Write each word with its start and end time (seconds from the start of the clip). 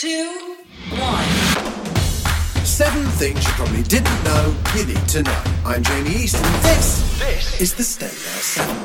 two, 0.00 0.56
one. 0.92 1.28
Seven 2.64 3.04
things 3.20 3.44
you 3.44 3.52
probably 3.52 3.82
didn't 3.82 4.24
know 4.24 4.56
you 4.74 4.86
need 4.86 5.08
to 5.08 5.22
know. 5.22 5.42
I'm 5.66 5.82
Jamie 5.82 6.08
East, 6.08 6.36
and 6.36 6.64
this, 6.64 7.18
this 7.18 7.60
is 7.60 7.74
the 7.74 7.82
Stay 7.82 8.06
There 8.06 8.14
7. 8.14 8.76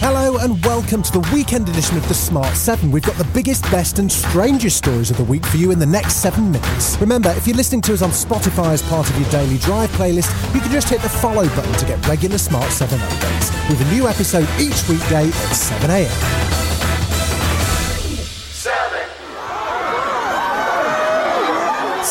Hello 0.00 0.38
and 0.38 0.60
welcome 0.64 1.00
to 1.04 1.12
the 1.12 1.30
weekend 1.32 1.68
edition 1.68 1.96
of 1.96 2.08
the 2.08 2.14
Smart 2.14 2.56
7. 2.56 2.90
We've 2.90 3.04
got 3.04 3.14
the 3.14 3.30
biggest, 3.32 3.62
best, 3.70 4.00
and 4.00 4.10
strangest 4.10 4.78
stories 4.78 5.12
of 5.12 5.16
the 5.16 5.22
week 5.22 5.46
for 5.46 5.58
you 5.58 5.70
in 5.70 5.78
the 5.78 5.86
next 5.86 6.16
seven 6.16 6.50
minutes. 6.50 7.00
Remember, 7.00 7.30
if 7.36 7.46
you're 7.46 7.56
listening 7.56 7.82
to 7.82 7.92
us 7.92 8.02
on 8.02 8.10
Spotify 8.10 8.72
as 8.72 8.82
part 8.82 9.08
of 9.08 9.16
your 9.16 9.30
daily 9.30 9.58
drive 9.58 9.90
playlist, 9.90 10.28
you 10.56 10.60
can 10.60 10.72
just 10.72 10.88
hit 10.88 11.02
the 11.02 11.08
follow 11.08 11.46
button 11.50 11.72
to 11.74 11.86
get 11.86 12.04
regular 12.08 12.36
Smart 12.36 12.72
7 12.72 12.98
updates 12.98 13.70
with 13.70 13.80
a 13.80 13.94
new 13.94 14.08
episode 14.08 14.48
each 14.58 14.88
weekday 14.88 15.28
at 15.28 15.54
7am. 15.54 16.63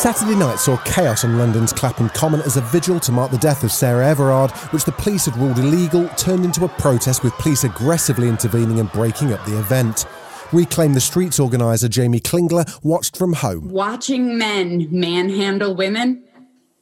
Saturday 0.04 0.34
night 0.34 0.58
saw 0.58 0.76
chaos 0.84 1.24
on 1.24 1.38
London's 1.38 1.72
Clapham 1.72 2.10
Common 2.10 2.42
as 2.42 2.58
a 2.58 2.60
vigil 2.60 3.00
to 3.00 3.10
mark 3.10 3.30
the 3.30 3.38
death 3.38 3.64
of 3.64 3.72
Sarah 3.72 4.06
Everard, 4.06 4.50
which 4.70 4.84
the 4.84 4.92
police 4.92 5.24
had 5.24 5.34
ruled 5.38 5.58
illegal, 5.58 6.06
turned 6.08 6.44
into 6.44 6.66
a 6.66 6.68
protest 6.68 7.24
with 7.24 7.32
police 7.38 7.64
aggressively 7.64 8.28
intervening 8.28 8.80
and 8.80 8.92
breaking 8.92 9.32
up 9.32 9.42
the 9.46 9.58
event. 9.58 10.04
Reclaim 10.52 10.92
the 10.92 11.00
Streets 11.00 11.40
organiser 11.40 11.88
Jamie 11.88 12.20
Klingler 12.20 12.66
watched 12.84 13.16
from 13.16 13.32
home. 13.32 13.70
Watching 13.70 14.36
men 14.36 14.88
manhandle 14.90 15.74
women 15.74 16.22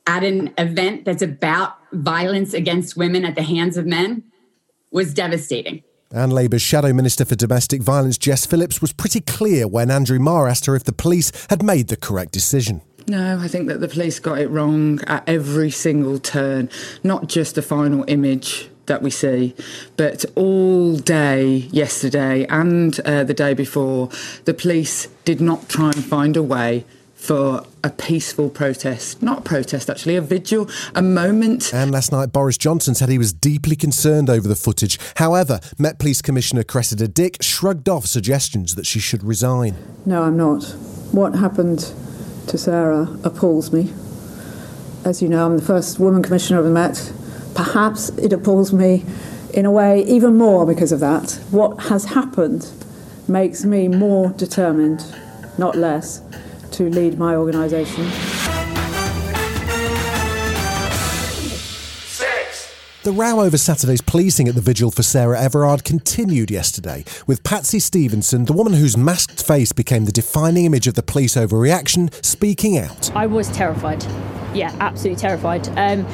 at 0.08 0.24
an 0.24 0.52
event 0.58 1.04
that's 1.04 1.22
about 1.22 1.76
violence 1.92 2.54
against 2.54 2.96
women 2.96 3.24
at 3.24 3.36
the 3.36 3.44
hands 3.44 3.76
of 3.76 3.86
men 3.86 4.24
was 4.90 5.14
devastating. 5.14 5.84
And 6.10 6.32
Labour's 6.32 6.60
Shadow 6.60 6.92
Minister 6.92 7.24
for 7.24 7.36
Domestic 7.36 7.82
Violence, 7.82 8.18
Jess 8.18 8.44
Phillips, 8.46 8.82
was 8.82 8.92
pretty 8.92 9.20
clear 9.20 9.68
when 9.68 9.92
Andrew 9.92 10.18
Marr 10.18 10.48
asked 10.48 10.66
her 10.66 10.74
if 10.74 10.82
the 10.82 10.92
police 10.92 11.30
had 11.50 11.62
made 11.62 11.86
the 11.86 11.96
correct 11.96 12.32
decision. 12.32 12.82
No, 13.08 13.38
I 13.38 13.48
think 13.48 13.68
that 13.68 13.80
the 13.80 13.88
police 13.88 14.18
got 14.20 14.38
it 14.38 14.48
wrong 14.48 15.00
at 15.06 15.24
every 15.28 15.70
single 15.70 16.18
turn, 16.18 16.70
not 17.02 17.28
just 17.28 17.54
the 17.54 17.62
final 17.62 18.04
image 18.08 18.68
that 18.86 19.02
we 19.02 19.10
see, 19.10 19.54
but 19.96 20.24
all 20.34 20.96
day 20.96 21.68
yesterday 21.72 22.44
and 22.46 22.98
uh, 23.00 23.24
the 23.24 23.34
day 23.34 23.54
before, 23.54 24.08
the 24.44 24.54
police 24.54 25.06
did 25.24 25.40
not 25.40 25.68
try 25.68 25.86
and 25.86 26.04
find 26.04 26.36
a 26.36 26.42
way 26.42 26.84
for 27.14 27.64
a 27.84 27.90
peaceful 27.90 28.50
protest. 28.50 29.22
Not 29.22 29.38
a 29.38 29.42
protest, 29.42 29.88
actually, 29.88 30.16
a 30.16 30.20
vigil, 30.20 30.68
a 30.92 31.02
moment. 31.02 31.72
And 31.72 31.92
last 31.92 32.10
night, 32.10 32.32
Boris 32.32 32.58
Johnson 32.58 32.96
said 32.96 33.08
he 33.08 33.18
was 33.18 33.32
deeply 33.32 33.76
concerned 33.76 34.28
over 34.28 34.48
the 34.48 34.56
footage. 34.56 34.98
However, 35.16 35.60
Met 35.78 36.00
Police 36.00 36.20
Commissioner 36.20 36.64
Cressida 36.64 37.06
Dick 37.06 37.36
shrugged 37.40 37.88
off 37.88 38.06
suggestions 38.06 38.74
that 38.74 38.86
she 38.86 38.98
should 38.98 39.22
resign. 39.22 39.76
No, 40.04 40.24
I'm 40.24 40.36
not. 40.36 40.64
What 41.12 41.36
happened 41.36 41.92
to 42.52 42.58
Sarah 42.58 43.08
appalls 43.24 43.72
me. 43.72 43.90
As 45.06 45.22
you 45.22 45.28
know, 45.30 45.46
I'm 45.46 45.56
the 45.56 45.64
first 45.64 45.98
woman 45.98 46.22
commissioner 46.22 46.58
of 46.58 46.66
the 46.66 46.70
Met. 46.70 47.10
Perhaps 47.54 48.10
it 48.10 48.30
appalls 48.30 48.74
me 48.74 49.06
in 49.54 49.64
a 49.64 49.70
way 49.70 50.04
even 50.04 50.36
more 50.36 50.66
because 50.66 50.92
of 50.92 51.00
that. 51.00 51.40
What 51.50 51.84
has 51.84 52.04
happened 52.04 52.70
makes 53.26 53.64
me 53.64 53.88
more 53.88 54.32
determined, 54.32 55.02
not 55.56 55.76
less, 55.76 56.20
to 56.72 56.90
lead 56.90 57.18
my 57.18 57.34
organisation. 57.36 58.04
The 63.04 63.10
row 63.10 63.40
over 63.40 63.58
Saturday's 63.58 64.00
policing 64.00 64.46
at 64.46 64.54
the 64.54 64.60
vigil 64.60 64.92
for 64.92 65.02
Sarah 65.02 65.40
Everard 65.40 65.82
continued 65.82 66.52
yesterday, 66.52 67.04
with 67.26 67.42
Patsy 67.42 67.80
Stevenson, 67.80 68.44
the 68.44 68.52
woman 68.52 68.74
whose 68.74 68.96
masked 68.96 69.44
face 69.44 69.72
became 69.72 70.04
the 70.04 70.12
defining 70.12 70.66
image 70.66 70.86
of 70.86 70.94
the 70.94 71.02
police 71.02 71.34
overreaction, 71.34 72.14
speaking 72.24 72.78
out. 72.78 73.10
I 73.16 73.26
was 73.26 73.48
terrified. 73.50 74.04
Yeah, 74.54 74.72
absolutely 74.78 75.20
terrified. 75.20 75.66
Um, 75.76 76.06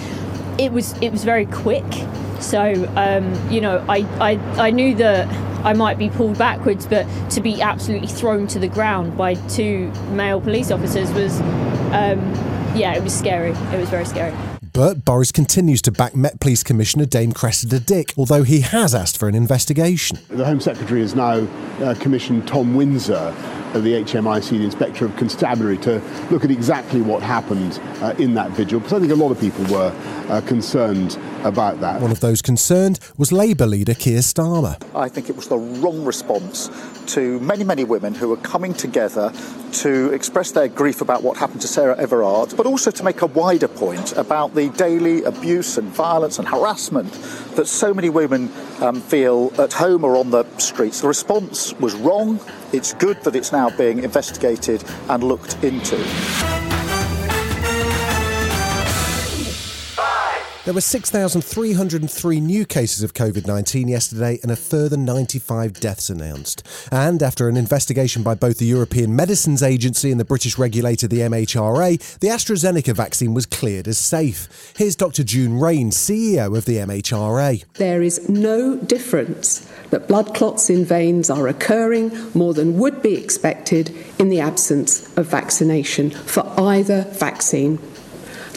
it 0.59 0.73
was 0.73 0.97
it 1.03 1.11
was 1.11 1.25
very 1.25 1.45
quick, 1.45 1.85
so 2.41 2.91
um, 2.97 3.51
you 3.51 3.61
know 3.61 3.85
I, 3.87 3.99
I 4.19 4.69
I 4.69 4.71
knew 4.71 4.95
that 4.95 5.29
I 5.67 5.75
might 5.75 5.99
be 5.99 6.09
pulled 6.09 6.39
backwards, 6.39 6.87
but 6.87 7.05
to 7.33 7.43
be 7.43 7.61
absolutely 7.61 8.09
thrown 8.09 8.47
to 8.47 8.59
the 8.59 8.69
ground 8.69 9.15
by 9.15 9.35
two 9.35 9.93
male 10.13 10.41
police 10.41 10.71
officers 10.71 11.13
was, 11.13 11.39
um, 11.93 12.33
yeah, 12.75 12.95
it 12.95 13.03
was 13.03 13.15
scary. 13.15 13.51
It 13.51 13.79
was 13.79 13.91
very 13.91 14.07
scary. 14.07 14.33
But 14.73 15.05
Boris 15.05 15.33
continues 15.33 15.83
to 15.83 15.93
back 15.93 16.15
Met 16.15 16.41
Police 16.41 16.63
Commissioner 16.63 17.07
Dame 17.07 17.33
Cressida 17.33 17.81
Dick, 17.81 18.15
although 18.17 18.43
he 18.43 18.61
has 18.61 18.95
asked 18.95 19.19
for 19.19 19.29
an 19.29 19.35
investigation. 19.35 20.19
The 20.29 20.45
Home 20.45 20.61
Secretary 20.61 21.01
has 21.01 21.15
now 21.15 21.47
uh, 21.81 21.95
commissioned 21.99 22.47
Tom 22.47 22.75
Winsor, 22.75 23.35
uh, 23.75 23.81
the 23.81 23.95
HMIC, 24.05 24.51
the 24.51 24.65
Inspector 24.65 25.05
of 25.05 25.17
Constabulary, 25.17 25.79
to 25.79 26.01
look 26.31 26.45
at 26.45 26.51
exactly 26.51 27.01
what 27.01 27.23
happened 27.23 27.81
uh, 28.03 28.15
in 28.19 28.35
that 28.35 28.51
vigil, 28.53 28.81
because 28.81 28.95
I 28.95 29.01
think 29.01 29.13
a 29.13 29.17
lot 29.17 29.31
of 29.31 29.41
people 29.41 29.65
were 29.67 29.93
uh, 30.29 30.41
concerned 30.43 31.19
about 31.45 31.81
that. 31.81 32.01
One 32.01 32.11
of 32.11 32.21
those 32.21 32.43
concerned 32.43 32.99
was 33.17 33.33
Labour 33.33 33.67
leader 33.67 33.95
Keir 33.95 34.21
Starmer. 34.21 34.81
I 34.95 35.09
think 35.09 35.29
it 35.29 35.37
was 35.37 35.49
the 35.49 35.57
wrong 35.57 36.05
response 36.05 36.69
to 37.15 37.41
many, 37.41 37.65
many 37.65 37.85
women 37.85 38.15
who 38.15 38.29
were 38.29 38.37
coming 38.39 38.75
together 38.75 39.33
to 39.73 40.13
express 40.13 40.51
their 40.53 40.69
grief 40.69 41.01
about 41.01 41.23
what 41.23 41.37
happened 41.37 41.61
to 41.63 41.69
Sarah 41.69 41.97
Everard, 41.99 42.55
but 42.57 42.67
also 42.67 42.91
to 42.91 43.05
make 43.05 43.23
a 43.23 43.27
wider 43.27 43.69
point 43.69 44.13
about 44.17 44.55
the 44.55 44.69
daily 44.71 45.25
abuse 45.25 45.79
and 45.79 45.89
violence 45.89 46.39
and 46.39 46.47
harassment 46.47 47.13
that 47.57 47.67
so 47.67 47.93
many 47.93 48.09
women 48.09 48.51
um, 48.81 49.01
feel 49.01 49.53
at 49.59 49.73
home 49.73 50.05
or 50.05 50.17
on 50.17 50.31
the 50.31 50.45
streets. 50.59 51.01
The 51.01 51.09
response 51.09 51.75
was 51.75 51.95
wrong. 51.95 52.41
It's 52.73 52.93
good 52.95 53.21
that 53.23 53.35
it's 53.35 53.53
now 53.53 53.58
being 53.77 54.05
investigated 54.05 54.85
and 55.09 55.23
looked 55.25 55.63
into. 55.65 56.58
There 60.69 60.75
were 60.75 60.83
6,303 60.83 62.41
new 62.41 62.67
cases 62.67 63.03
of 63.03 63.15
COVID 63.15 63.47
19 63.47 63.89
yesterday 63.89 64.39
and 64.43 64.53
a 64.53 64.57
further 64.57 64.99
95 64.99 65.81
deaths 65.81 66.11
announced. 66.11 66.63
And 66.93 67.23
after 67.23 67.49
an 67.49 67.57
investigation 67.57 68.23
by 68.23 68.35
both 68.35 68.59
the 68.59 68.67
European 68.67 69.17
Medicines 69.17 69.63
Agency 69.63 70.11
and 70.11 70.21
the 70.21 70.27
British 70.27 70.59
regulator, 70.59 71.09
the 71.09 71.21
MHRA, 71.21 72.19
the 72.19 72.29
AstraZeneca 72.29 72.95
vaccine 72.95 73.33
was 73.33 73.47
cleared 73.47 73.89
as 73.89 73.97
safe. 73.97 74.75
Here's 74.77 74.95
Dr. 74.95 75.25
June 75.25 75.59
Raine, 75.59 75.91
CEO 75.91 76.55
of 76.55 76.67
the 76.67 76.77
MHRA. 76.77 77.65
There 77.77 78.03
is 78.03 78.29
no 78.29 78.77
difference 78.77 79.67
that 79.89 80.07
blood 80.07 80.35
clots 80.35 80.69
in 80.69 80.85
veins 80.85 81.31
are 81.31 81.49
occurring 81.49 82.13
more 82.35 82.53
than 82.53 82.77
would 82.77 83.01
be 83.01 83.15
expected 83.15 83.97
in 84.19 84.29
the 84.29 84.41
absence 84.41 85.17
of 85.17 85.29
vaccination 85.29 86.11
for 86.11 86.45
either 86.61 87.05
vaccine. 87.13 87.79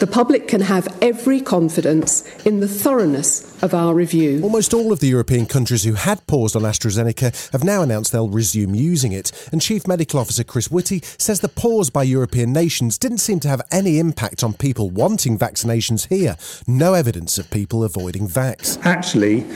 The 0.02 0.08
public 0.08 0.48
can 0.48 0.62
have 0.62 0.88
every 1.00 1.40
confidence 1.40 2.24
in 2.44 2.58
the 2.58 2.66
thoroughness 2.66 3.62
of 3.62 3.72
our 3.72 3.94
review. 3.94 4.42
Almost 4.42 4.74
all 4.74 4.90
of 4.90 4.98
the 4.98 5.06
European 5.06 5.46
countries 5.46 5.84
who 5.84 5.92
had 5.92 6.26
paused 6.26 6.56
on 6.56 6.62
AstraZeneca 6.62 7.52
have 7.52 7.62
now 7.62 7.82
announced 7.82 8.10
they'll 8.10 8.28
resume 8.28 8.74
using 8.74 9.12
it. 9.12 9.30
And 9.52 9.62
Chief 9.62 9.86
Medical 9.86 10.18
Officer 10.18 10.42
Chris 10.42 10.68
Whitty 10.68 11.02
says 11.18 11.38
the 11.38 11.48
pause 11.48 11.88
by 11.88 12.02
European 12.02 12.52
nations 12.52 12.98
didn't 12.98 13.18
seem 13.18 13.38
to 13.40 13.48
have 13.48 13.62
any 13.70 14.00
impact 14.00 14.42
on 14.42 14.54
people 14.54 14.90
wanting 14.90 15.38
vaccinations 15.38 16.08
here. 16.08 16.36
No 16.66 16.94
evidence 16.94 17.38
of 17.38 17.48
people 17.50 17.84
avoiding 17.84 18.26
vax. 18.26 18.84
Actually, 18.84 19.46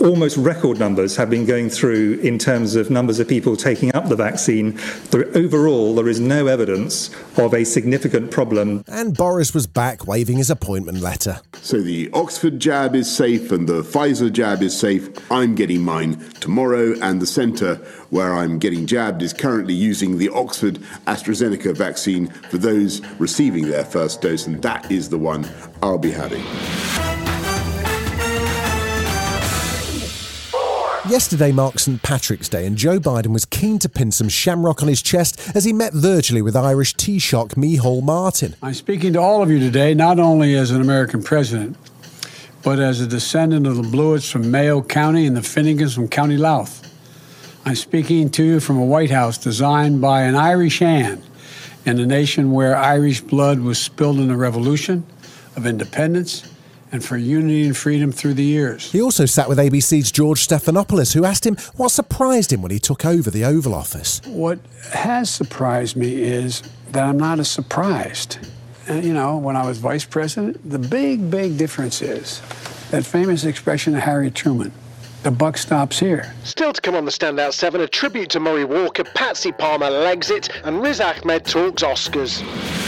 almost 0.00 0.36
record 0.38 0.80
numbers 0.80 1.14
have 1.14 1.30
been 1.30 1.46
going 1.46 1.70
through 1.70 2.18
in 2.24 2.36
terms 2.36 2.74
of 2.74 2.90
numbers 2.90 3.20
of 3.20 3.28
people 3.28 3.56
taking 3.56 3.94
up 3.94 4.08
the 4.08 4.16
vaccine. 4.16 4.76
overall, 5.14 5.94
there 5.94 6.08
is 6.08 6.18
no 6.18 6.48
evidence 6.48 7.14
of 7.36 7.54
a 7.54 7.62
significant 7.62 8.32
problem. 8.32 8.82
And 8.88 9.16
Boris 9.16 9.54
was 9.54 9.67
back 9.72 10.06
waving 10.06 10.38
his 10.38 10.50
appointment 10.50 11.00
letter. 11.00 11.40
So 11.62 11.80
the 11.80 12.10
Oxford 12.12 12.58
jab 12.58 12.94
is 12.94 13.14
safe 13.14 13.52
and 13.52 13.68
the 13.68 13.82
Pfizer 13.82 14.32
jab 14.32 14.62
is 14.62 14.78
safe. 14.78 15.08
I'm 15.30 15.54
getting 15.54 15.82
mine 15.82 16.18
tomorrow, 16.40 16.94
and 17.00 17.20
the 17.20 17.26
centre 17.26 17.76
where 18.10 18.34
I'm 18.34 18.58
getting 18.58 18.86
jabbed 18.86 19.22
is 19.22 19.32
currently 19.32 19.74
using 19.74 20.18
the 20.18 20.28
Oxford 20.30 20.78
AstraZeneca 21.06 21.76
vaccine 21.76 22.28
for 22.50 22.58
those 22.58 23.00
receiving 23.18 23.68
their 23.68 23.84
first 23.84 24.22
dose, 24.22 24.46
and 24.46 24.62
that 24.62 24.90
is 24.90 25.10
the 25.10 25.18
one 25.18 25.48
I'll 25.82 25.98
be 25.98 26.10
having. 26.10 26.44
Yesterday 31.08 31.52
marked 31.52 31.80
St 31.80 32.02
Patrick's 32.02 32.50
Day, 32.50 32.66
and 32.66 32.76
Joe 32.76 33.00
Biden 33.00 33.28
was 33.28 33.46
keen 33.46 33.78
to 33.78 33.88
pin 33.88 34.12
some 34.12 34.28
shamrock 34.28 34.82
on 34.82 34.88
his 34.88 35.00
chest 35.00 35.40
as 35.56 35.64
he 35.64 35.72
met 35.72 35.94
virtually 35.94 36.42
with 36.42 36.54
Irish 36.54 36.94
Taoiseach 36.96 37.54
Micheál 37.54 38.02
Martin. 38.02 38.54
I'm 38.62 38.74
speaking 38.74 39.14
to 39.14 39.18
all 39.18 39.42
of 39.42 39.50
you 39.50 39.58
today, 39.58 39.94
not 39.94 40.18
only 40.18 40.54
as 40.54 40.70
an 40.70 40.82
American 40.82 41.22
president, 41.22 41.78
but 42.62 42.78
as 42.78 43.00
a 43.00 43.06
descendant 43.06 43.66
of 43.66 43.76
the 43.76 43.84
Blewitts 43.84 44.30
from 44.30 44.50
Mayo 44.50 44.82
County 44.82 45.24
and 45.24 45.34
the 45.34 45.40
Finnegans 45.40 45.94
from 45.94 46.08
County 46.08 46.36
Louth. 46.36 46.84
I'm 47.64 47.74
speaking 47.74 48.28
to 48.32 48.44
you 48.44 48.60
from 48.60 48.76
a 48.76 48.84
White 48.84 49.10
House 49.10 49.38
designed 49.38 50.02
by 50.02 50.24
an 50.24 50.34
Irish 50.34 50.80
hand 50.80 51.22
in 51.86 51.98
a 51.98 52.04
nation 52.04 52.52
where 52.52 52.76
Irish 52.76 53.22
blood 53.22 53.60
was 53.60 53.78
spilled 53.78 54.18
in 54.18 54.28
the 54.28 54.36
Revolution 54.36 55.06
of 55.56 55.66
Independence 55.66 56.52
and 56.92 57.04
for 57.04 57.16
unity 57.16 57.64
and 57.64 57.76
freedom 57.76 58.12
through 58.12 58.34
the 58.34 58.44
years. 58.44 58.90
He 58.92 59.02
also 59.02 59.26
sat 59.26 59.48
with 59.48 59.58
ABC's 59.58 60.10
George 60.10 60.46
Stephanopoulos, 60.46 61.14
who 61.14 61.24
asked 61.24 61.46
him 61.46 61.56
what 61.76 61.90
surprised 61.90 62.52
him 62.52 62.62
when 62.62 62.70
he 62.70 62.78
took 62.78 63.04
over 63.04 63.30
the 63.30 63.44
Oval 63.44 63.74
Office. 63.74 64.20
What 64.26 64.58
has 64.92 65.30
surprised 65.30 65.96
me 65.96 66.22
is 66.22 66.62
that 66.92 67.04
I'm 67.04 67.18
not 67.18 67.38
as 67.38 67.50
surprised. 67.50 68.38
And, 68.86 69.04
you 69.04 69.12
know, 69.12 69.36
when 69.36 69.56
I 69.56 69.66
was 69.66 69.78
vice 69.78 70.04
president, 70.04 70.68
the 70.68 70.78
big, 70.78 71.30
big 71.30 71.58
difference 71.58 72.00
is 72.00 72.40
that 72.90 73.04
famous 73.04 73.44
expression 73.44 73.94
of 73.94 74.02
Harry 74.02 74.30
Truman 74.30 74.72
the 75.22 75.30
buck 75.30 75.58
stops 75.58 75.98
here. 75.98 76.32
Still 76.44 76.72
to 76.72 76.80
come 76.80 76.94
on 76.94 77.04
the 77.04 77.10
Standout 77.10 77.52
7, 77.52 77.80
a 77.80 77.88
tribute 77.88 78.30
to 78.30 78.40
Murray 78.40 78.64
Walker, 78.64 79.04
Patsy 79.04 79.52
Palmer 79.52 79.90
legs 79.90 80.30
it, 80.30 80.48
and 80.64 80.80
Riz 80.80 81.00
Ahmed 81.00 81.44
talks 81.44 81.82
Oscars. 81.82 82.87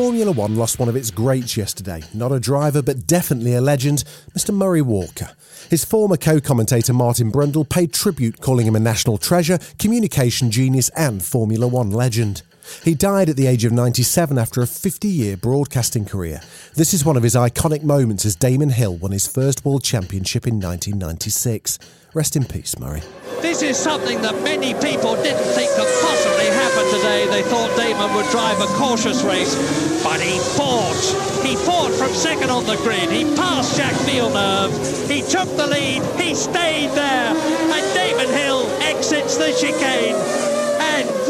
Formula 0.00 0.32
One 0.32 0.56
lost 0.56 0.78
one 0.78 0.88
of 0.88 0.96
its 0.96 1.10
greats 1.10 1.58
yesterday. 1.58 2.02
Not 2.14 2.32
a 2.32 2.40
driver, 2.40 2.80
but 2.80 3.06
definitely 3.06 3.54
a 3.54 3.60
legend, 3.60 4.04
Mr. 4.34 4.50
Murray 4.50 4.80
Walker. 4.80 5.28
His 5.68 5.84
former 5.84 6.16
co 6.16 6.40
commentator 6.40 6.94
Martin 6.94 7.30
Brundle 7.30 7.68
paid 7.68 7.92
tribute, 7.92 8.40
calling 8.40 8.66
him 8.66 8.74
a 8.74 8.80
national 8.80 9.18
treasure, 9.18 9.58
communication 9.78 10.50
genius, 10.50 10.88
and 10.96 11.22
Formula 11.22 11.68
One 11.68 11.90
legend. 11.90 12.40
He 12.84 12.94
died 12.94 13.28
at 13.28 13.36
the 13.36 13.46
age 13.46 13.64
of 13.64 13.72
97 13.72 14.38
after 14.38 14.62
a 14.62 14.66
50 14.66 15.08
year 15.08 15.36
broadcasting 15.36 16.04
career. 16.04 16.40
This 16.74 16.94
is 16.94 17.04
one 17.04 17.16
of 17.16 17.22
his 17.22 17.34
iconic 17.34 17.82
moments 17.82 18.24
as 18.24 18.36
Damon 18.36 18.70
Hill 18.70 18.96
won 18.96 19.12
his 19.12 19.26
first 19.26 19.64
world 19.64 19.82
championship 19.82 20.46
in 20.46 20.54
1996. 20.54 21.78
Rest 22.12 22.34
in 22.34 22.44
peace, 22.44 22.78
Murray. 22.78 23.02
This 23.40 23.62
is 23.62 23.76
something 23.76 24.20
that 24.22 24.34
many 24.42 24.74
people 24.74 25.14
didn't 25.14 25.46
think 25.54 25.70
could 25.78 25.88
possibly 26.02 26.46
happen 26.46 26.84
today. 26.98 27.26
They 27.30 27.42
thought 27.42 27.70
Damon 27.76 28.14
would 28.16 28.28
drive 28.30 28.60
a 28.60 28.66
cautious 28.76 29.22
race, 29.22 29.54
but 30.02 30.20
he 30.20 30.38
fought. 30.58 30.98
He 31.46 31.54
fought 31.54 31.92
from 31.92 32.10
second 32.10 32.50
on 32.50 32.66
the 32.66 32.76
grid. 32.82 33.10
He 33.10 33.24
passed 33.36 33.76
Jacques 33.76 33.94
Villeneuve. 34.02 34.74
He 35.08 35.22
took 35.22 35.48
the 35.56 35.68
lead. 35.68 36.02
He 36.20 36.34
stayed 36.34 36.90
there. 36.90 37.30
And 37.30 37.94
Damon 37.94 38.28
Hill 38.34 38.66
exits 38.82 39.36
the 39.36 39.52
chicane 39.54 40.49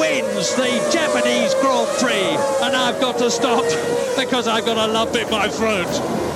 wins 0.01 0.55
the 0.55 0.71
Japanese 0.91 1.55
Grand 1.61 1.87
Prix. 1.99 2.65
And 2.65 2.75
I've 2.75 2.99
got 3.01 3.19
to 3.19 3.31
stop 3.31 3.65
because 4.17 4.49
I've 4.49 4.65
got 4.65 4.79
a 4.89 4.91
lump 4.91 5.15
in 5.15 5.31
my 5.31 5.49
throat. 5.49 6.30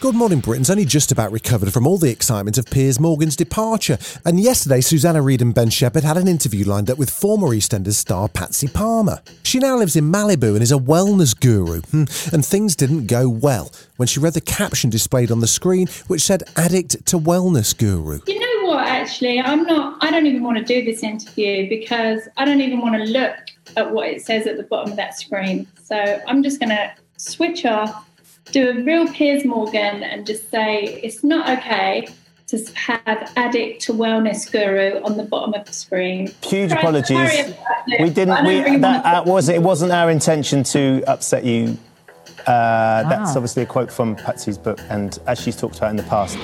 Good 0.00 0.14
Morning 0.14 0.38
Britain's 0.38 0.70
only 0.70 0.84
just 0.84 1.10
about 1.10 1.32
recovered 1.32 1.72
from 1.72 1.84
all 1.84 1.98
the 1.98 2.08
excitement 2.08 2.56
of 2.56 2.66
Piers 2.66 3.00
Morgan's 3.00 3.34
departure. 3.34 3.98
And 4.24 4.38
yesterday, 4.38 4.80
Susanna 4.80 5.20
Reid 5.20 5.42
and 5.42 5.52
Ben 5.52 5.70
Shepherd 5.70 6.04
had 6.04 6.16
an 6.16 6.28
interview 6.28 6.64
lined 6.64 6.88
up 6.88 6.98
with 6.98 7.10
former 7.10 7.48
EastEnders 7.48 7.94
star 7.94 8.28
Patsy 8.28 8.68
Palmer. 8.68 9.20
She 9.42 9.58
now 9.58 9.76
lives 9.76 9.96
in 9.96 10.04
Malibu 10.04 10.52
and 10.52 10.62
is 10.62 10.70
a 10.70 10.76
wellness 10.76 11.38
guru. 11.38 11.80
Hmm, 11.80 12.04
and 12.32 12.46
things 12.46 12.76
didn't 12.76 13.08
go 13.08 13.28
well 13.28 13.72
when 13.96 14.06
she 14.06 14.20
read 14.20 14.34
the 14.34 14.40
caption 14.40 14.88
displayed 14.88 15.32
on 15.32 15.40
the 15.40 15.48
screen, 15.48 15.88
which 16.06 16.22
said 16.22 16.44
Addict 16.54 17.04
to 17.06 17.18
Wellness 17.18 17.76
Guru. 17.76 18.20
You 18.28 18.38
know 18.38 18.68
what, 18.68 18.86
actually? 18.86 19.40
I'm 19.40 19.64
not, 19.64 19.98
I 20.00 20.12
don't 20.12 20.26
even 20.26 20.44
want 20.44 20.58
to 20.58 20.64
do 20.64 20.84
this 20.84 21.02
interview 21.02 21.68
because 21.68 22.28
I 22.36 22.44
don't 22.44 22.60
even 22.60 22.80
want 22.80 22.94
to 22.94 23.10
look 23.10 23.34
at 23.76 23.90
what 23.90 24.06
it 24.08 24.22
says 24.22 24.46
at 24.46 24.58
the 24.58 24.62
bottom 24.62 24.92
of 24.92 24.96
that 24.96 25.18
screen. 25.18 25.66
So 25.82 26.22
I'm 26.28 26.44
just 26.44 26.60
going 26.60 26.70
to 26.70 26.92
switch 27.16 27.64
off 27.66 28.07
do 28.52 28.70
a 28.70 28.82
real 28.82 29.06
Piers 29.12 29.44
Morgan 29.44 30.02
and 30.02 30.26
just 30.26 30.50
say 30.50 31.00
it's 31.02 31.22
not 31.24 31.48
okay 31.58 32.08
to 32.48 32.64
have 32.74 33.30
addict 33.36 33.82
to 33.82 33.92
wellness 33.92 34.50
guru 34.50 35.02
on 35.04 35.16
the 35.18 35.22
bottom 35.22 35.52
of 35.54 35.66
the 35.66 35.72
screen. 35.72 36.32
Huge 36.42 36.72
apologies. 36.72 37.54
We 38.00 38.08
didn't. 38.10 38.44
We 38.46 38.60
really 38.60 38.78
that 38.78 39.04
uh, 39.04 39.22
was 39.24 39.48
it. 39.50 39.62
Wasn't 39.62 39.92
our 39.92 40.10
intention 40.10 40.62
to 40.64 41.02
upset 41.06 41.44
you. 41.44 41.76
Uh, 42.46 43.06
That's 43.08 43.32
Ah. 43.32 43.36
obviously 43.36 43.64
a 43.64 43.66
quote 43.66 43.92
from 43.92 44.16
Patsy's 44.16 44.56
book, 44.56 44.80
and 44.88 45.18
as 45.26 45.38
she's 45.40 45.56
talked 45.56 45.76
about 45.76 45.90
in 45.90 45.96
the 45.96 46.02
past. 46.04 46.38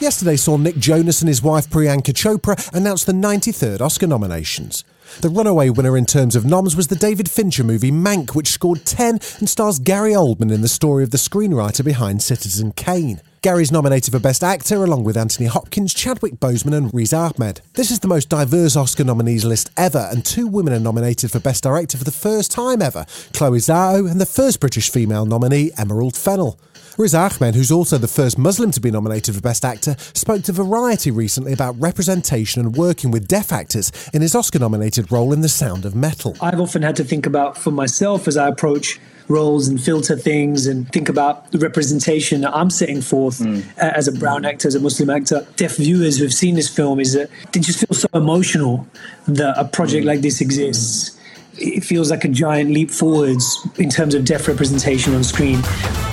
Yesterday 0.00 0.36
saw 0.36 0.56
Nick 0.56 0.78
Jonas 0.78 1.20
and 1.20 1.28
his 1.28 1.42
wife 1.42 1.68
Priyanka 1.68 2.14
Chopra 2.14 2.56
announce 2.74 3.04
the 3.04 3.12
93rd 3.12 3.82
Oscar 3.82 4.06
nominations. 4.06 4.82
The 5.20 5.28
runaway 5.28 5.68
winner 5.70 5.96
in 5.96 6.06
terms 6.06 6.34
of 6.34 6.44
noms 6.44 6.74
was 6.74 6.88
the 6.88 6.96
David 6.96 7.30
Fincher 7.30 7.64
movie 7.64 7.90
Mank, 7.90 8.34
which 8.34 8.48
scored 8.48 8.86
10 8.86 9.18
and 9.38 9.48
stars 9.48 9.78
Gary 9.78 10.12
Oldman 10.12 10.52
in 10.52 10.62
the 10.62 10.68
story 10.68 11.04
of 11.04 11.10
the 11.10 11.18
screenwriter 11.18 11.84
behind 11.84 12.22
Citizen 12.22 12.72
Kane. 12.72 13.20
Gary's 13.42 13.72
nominated 13.72 14.12
for 14.12 14.18
Best 14.18 14.44
Actor 14.44 14.84
along 14.84 15.04
with 15.04 15.16
Anthony 15.16 15.46
Hopkins, 15.46 15.94
Chadwick 15.94 16.34
Boseman, 16.34 16.76
and 16.76 16.94
Riz 16.94 17.12
Ahmed. 17.12 17.62
This 17.74 17.90
is 17.90 18.00
the 18.00 18.08
most 18.08 18.28
diverse 18.28 18.76
Oscar 18.76 19.04
nominees 19.04 19.44
list 19.44 19.70
ever, 19.76 20.08
and 20.10 20.24
two 20.24 20.46
women 20.46 20.74
are 20.74 20.80
nominated 20.80 21.30
for 21.30 21.40
Best 21.40 21.62
Director 21.62 21.98
for 21.98 22.04
the 22.04 22.10
first 22.10 22.50
time 22.50 22.80
ever 22.80 23.06
Chloe 23.32 23.58
Zhao 23.58 24.10
and 24.10 24.20
the 24.20 24.26
first 24.26 24.60
British 24.60 24.90
female 24.90 25.26
nominee, 25.26 25.70
Emerald 25.76 26.16
Fennell. 26.16 26.58
Riz 27.00 27.14
Ahmed, 27.14 27.54
who's 27.54 27.70
also 27.70 27.96
the 27.96 28.06
first 28.06 28.36
Muslim 28.36 28.70
to 28.72 28.80
be 28.80 28.90
nominated 28.90 29.34
for 29.34 29.40
Best 29.40 29.64
Actor, 29.64 29.96
spoke 30.12 30.42
to 30.42 30.52
Variety 30.52 31.10
recently 31.10 31.50
about 31.50 31.80
representation 31.80 32.60
and 32.60 32.76
working 32.76 33.10
with 33.10 33.26
deaf 33.26 33.52
actors 33.52 33.90
in 34.12 34.20
his 34.20 34.34
Oscar 34.34 34.58
nominated 34.58 35.10
role 35.10 35.32
in 35.32 35.40
The 35.40 35.48
Sound 35.48 35.86
of 35.86 35.94
Metal. 35.94 36.36
I've 36.42 36.60
often 36.60 36.82
had 36.82 36.96
to 36.96 37.04
think 37.04 37.24
about 37.24 37.56
for 37.56 37.70
myself 37.70 38.28
as 38.28 38.36
I 38.36 38.48
approach 38.48 39.00
roles 39.28 39.66
and 39.66 39.82
filter 39.82 40.14
things 40.14 40.66
and 40.66 40.92
think 40.92 41.08
about 41.08 41.50
the 41.52 41.58
representation 41.58 42.42
that 42.42 42.54
I'm 42.54 42.68
setting 42.68 43.00
forth 43.00 43.40
uh, 43.40 43.62
as 43.78 44.06
a 44.06 44.12
brown 44.12 44.44
actor, 44.44 44.68
as 44.68 44.74
a 44.74 44.80
Muslim 44.80 45.08
actor. 45.08 45.46
Deaf 45.56 45.78
viewers 45.78 46.18
who 46.18 46.24
have 46.24 46.34
seen 46.34 46.54
this 46.54 46.68
film 46.68 47.00
is 47.00 47.14
that 47.14 47.30
they 47.52 47.60
just 47.60 47.78
feel 47.78 47.96
so 47.96 48.08
emotional 48.12 48.86
that 49.26 49.54
a 49.56 49.64
project 49.64 50.04
like 50.04 50.20
this 50.20 50.42
exists. 50.42 51.18
It 51.54 51.82
feels 51.82 52.10
like 52.10 52.24
a 52.24 52.28
giant 52.28 52.72
leap 52.72 52.90
forwards 52.90 53.66
in 53.78 53.88
terms 53.88 54.14
of 54.14 54.26
deaf 54.26 54.46
representation 54.46 55.14
on 55.14 55.24
screen. 55.24 55.62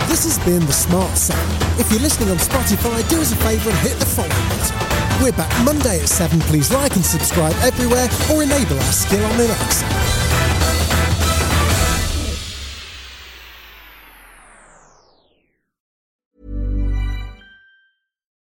This 0.08 0.24
has 0.24 0.40
been 0.46 0.66
The 0.66 0.72
Smart 0.72 1.18
Sound. 1.18 1.80
If 1.80 1.92
you're 1.92 2.00
listening 2.00 2.30
on 2.32 2.38
Spotify, 2.38 3.08
do 3.10 3.20
us 3.20 3.34
a 3.34 3.36
favour 3.36 3.70
and 3.70 3.80
hit 3.80 4.00
the 4.00 4.06
follow 4.06 4.30
button. 4.30 5.22
We're 5.22 5.34
back 5.34 5.52
Monday 5.66 6.00
at 6.00 6.08
7. 6.08 6.40
Please 6.42 6.72
like 6.72 6.96
and 6.96 7.04
subscribe 7.06 7.54
everywhere 7.62 8.08
or 8.32 8.42
enable 8.42 8.80
our 8.80 8.92
skill 8.94 9.24
on 9.26 9.36
Alexa. 9.38 9.86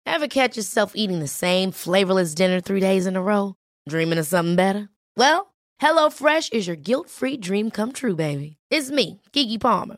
Ever 0.06 0.28
catch 0.28 0.56
yourself 0.56 0.94
eating 0.96 1.20
the 1.20 1.28
same 1.28 1.72
flavorless 1.72 2.34
dinner 2.34 2.62
three 2.62 2.80
days 2.80 3.06
in 3.06 3.18
a 3.18 3.22
row? 3.22 3.56
Dreaming 3.88 4.18
of 4.18 4.26
something 4.26 4.56
better? 4.56 4.90
Well, 5.18 5.54
HelloFresh 5.82 6.54
is 6.54 6.68
your 6.68 6.78
guilt 6.78 7.10
free 7.10 7.36
dream 7.38 7.70
come 7.70 7.92
true, 7.92 8.16
baby. 8.16 8.56
It's 8.70 8.90
me, 8.90 9.22
Keke 9.34 9.60
Palmer. 9.60 9.98